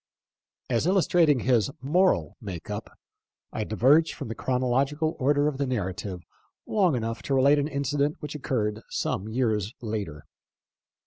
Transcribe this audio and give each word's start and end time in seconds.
As 0.67 0.87
illustrating 0.87 1.41
his 1.41 1.69
moral 1.79 2.35
make 2.41 2.71
up, 2.71 2.97
I 3.53 3.63
diverge 3.63 4.15
from 4.15 4.29
the 4.29 4.33
chronological 4.33 5.15
order 5.19 5.47
of 5.47 5.59
the 5.59 5.67
narrative 5.67 6.23
long 6.65 6.95
enough 6.95 7.21
to 7.21 7.35
relate 7.35 7.59
an 7.59 7.67
incident 7.67 8.15
which 8.19 8.33
occurred 8.33 8.81
some 8.89 9.29
years 9.29 9.75
later. 9.79 10.25